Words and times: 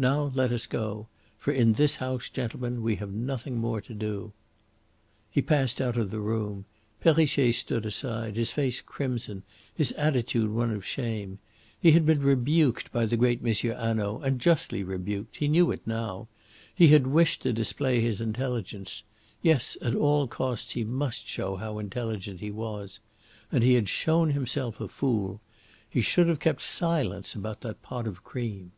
Now 0.00 0.30
let 0.32 0.52
us 0.52 0.68
go. 0.68 1.08
For 1.38 1.50
in 1.50 1.72
this 1.72 1.96
house, 1.96 2.30
gentlemen, 2.30 2.82
we 2.84 2.94
have 3.02 3.10
nothing 3.10 3.58
more 3.58 3.80
to 3.80 3.92
do." 3.92 4.32
He 5.28 5.42
passed 5.42 5.80
out 5.80 5.96
of 5.96 6.12
the 6.12 6.20
room. 6.20 6.66
Perrichet 7.00 7.52
stood 7.52 7.84
aside, 7.84 8.36
his 8.36 8.52
face 8.52 8.80
crimson, 8.80 9.42
his 9.74 9.90
attitude 9.98 10.50
one 10.52 10.70
of 10.70 10.86
shame. 10.86 11.40
He 11.80 11.90
had 11.90 12.06
been 12.06 12.22
rebuked 12.22 12.92
by 12.92 13.06
the 13.06 13.16
great 13.16 13.40
M. 13.44 13.52
Hanaud, 13.52 14.20
and 14.20 14.40
justly 14.40 14.84
rebuked. 14.84 15.38
He 15.38 15.48
knew 15.48 15.72
it 15.72 15.84
now. 15.84 16.28
He 16.72 16.86
had 16.90 17.08
wished 17.08 17.42
to 17.42 17.52
display 17.52 18.00
his 18.00 18.20
intelligence 18.20 19.02
yes, 19.42 19.76
at 19.82 19.96
all 19.96 20.28
costs 20.28 20.74
he 20.74 20.84
must 20.84 21.26
show 21.26 21.56
how 21.56 21.80
intelligent 21.80 22.38
he 22.38 22.52
was. 22.52 23.00
And 23.50 23.64
he 23.64 23.74
had 23.74 23.88
shown 23.88 24.30
himself 24.30 24.80
a 24.80 24.86
fool. 24.86 25.40
He 25.90 26.02
should 26.02 26.28
have 26.28 26.38
kept 26.38 26.62
silence 26.62 27.34
about 27.34 27.62
that 27.62 27.82
pot 27.82 28.06
of 28.06 28.22
cream. 28.22 28.70